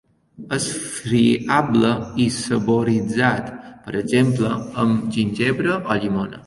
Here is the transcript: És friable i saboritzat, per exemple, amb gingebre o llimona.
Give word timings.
És 0.55 0.63
friable 0.93 1.91
i 2.25 2.27
saboritzat, 2.39 3.55
per 3.87 3.97
exemple, 4.05 4.55
amb 4.85 5.09
gingebre 5.19 5.81
o 5.83 5.99
llimona. 6.05 6.37